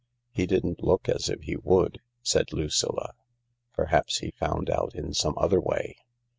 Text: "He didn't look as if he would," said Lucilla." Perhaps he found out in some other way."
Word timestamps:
"He 0.31 0.47
didn't 0.47 0.81
look 0.83 1.07
as 1.07 1.29
if 1.29 1.43
he 1.43 1.55
would," 1.57 1.99
said 2.23 2.51
Lucilla." 2.53 3.13
Perhaps 3.75 4.17
he 4.17 4.31
found 4.31 4.67
out 4.67 4.95
in 4.95 5.13
some 5.13 5.35
other 5.37 5.61
way." 5.61 5.95